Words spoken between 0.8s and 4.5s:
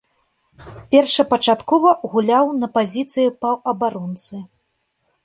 Першапачаткова гуляў на пазіцыі паўабаронцы.